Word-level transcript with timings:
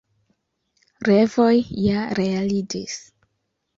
Revoj 1.09 1.53
ja 1.83 2.07
realiĝis! 2.21 2.97